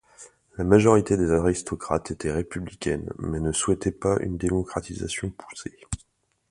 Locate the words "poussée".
5.29-5.77